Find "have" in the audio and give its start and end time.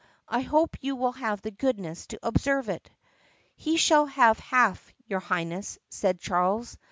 1.11-1.43, 4.07-4.39